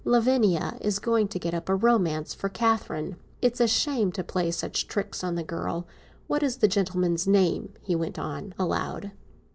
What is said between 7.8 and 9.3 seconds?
he went on, aloud.